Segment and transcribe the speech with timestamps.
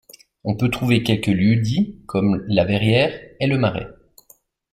[0.45, 3.85] On peut trouver quelques lieux-dits comme la Verrière et le Marais.